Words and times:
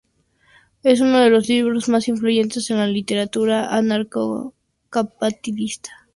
Es 0.81 0.99
uno 0.99 1.19
de 1.19 1.29
los 1.29 1.47
libros 1.47 1.87
más 1.87 2.07
influyentes 2.07 2.71
en 2.71 2.77
la 2.77 2.87
literatura 2.87 3.69
anarcocapitalista. 3.77 5.91